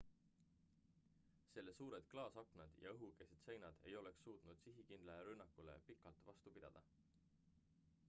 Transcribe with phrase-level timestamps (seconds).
[1.55, 6.87] selle suured klaasaknad ja õhukesed seinad ei oleks suutnud sihikindlale rünnakule pikalt vastu pidada